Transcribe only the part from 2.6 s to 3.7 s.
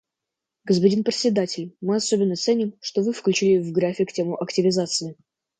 что вы включили